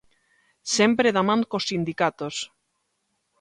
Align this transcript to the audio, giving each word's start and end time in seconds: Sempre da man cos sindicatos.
Sempre 0.75 1.11
da 1.17 1.23
man 1.29 1.41
cos 1.51 1.67
sindicatos. 1.71 2.35